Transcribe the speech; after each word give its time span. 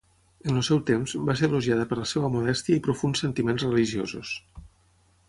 En 0.51 0.55
el 0.59 0.63
seu 0.67 0.79
temps, 0.87 1.13
va 1.27 1.35
ser 1.41 1.49
elogiada 1.51 1.85
per 1.91 1.99
la 1.99 2.07
seva 2.13 2.31
modèstia 2.37 2.79
i 2.79 2.83
profunds 2.89 3.23
sentiments 3.27 3.67
religiosos. 3.69 4.33